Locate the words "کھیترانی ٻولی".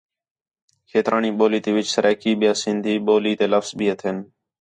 0.89-1.59